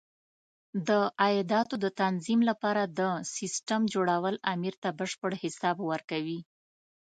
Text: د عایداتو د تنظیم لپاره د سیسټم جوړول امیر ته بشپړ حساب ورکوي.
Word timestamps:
د 0.87 0.89
عایداتو 1.21 1.75
د 1.83 1.85
تنظیم 2.01 2.39
لپاره 2.49 2.83
د 2.99 3.01
سیسټم 3.35 3.81
جوړول 3.93 4.35
امیر 4.53 4.73
ته 4.83 4.89
بشپړ 4.99 5.31
حساب 5.43 5.77
ورکوي. 5.91 6.39